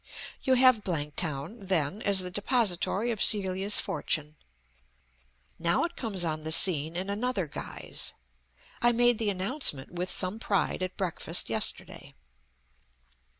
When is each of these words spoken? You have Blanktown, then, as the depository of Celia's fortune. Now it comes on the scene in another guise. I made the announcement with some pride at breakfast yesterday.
You 0.41 0.55
have 0.55 0.83
Blanktown, 0.83 1.59
then, 1.67 2.01
as 2.01 2.21
the 2.21 2.31
depository 2.31 3.11
of 3.11 3.21
Celia's 3.21 3.77
fortune. 3.77 4.35
Now 5.59 5.83
it 5.83 5.95
comes 5.95 6.25
on 6.25 6.41
the 6.41 6.51
scene 6.51 6.95
in 6.95 7.07
another 7.07 7.45
guise. 7.45 8.15
I 8.81 8.93
made 8.93 9.19
the 9.19 9.29
announcement 9.29 9.91
with 9.91 10.09
some 10.09 10.39
pride 10.39 10.81
at 10.81 10.97
breakfast 10.97 11.51
yesterday. 11.51 12.15